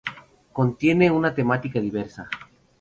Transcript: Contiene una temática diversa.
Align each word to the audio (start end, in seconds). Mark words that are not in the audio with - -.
Contiene 0.51 1.11
una 1.11 1.31
temática 1.35 1.79
diversa. 1.79 2.27